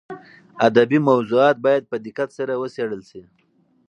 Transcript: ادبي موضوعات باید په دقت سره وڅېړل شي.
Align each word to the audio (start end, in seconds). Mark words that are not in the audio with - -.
ادبي 0.67 0.99
موضوعات 1.09 1.55
باید 1.65 1.83
په 1.91 1.95
دقت 2.05 2.29
سره 2.37 2.53
وڅېړل 2.61 3.01
شي. 3.09 3.21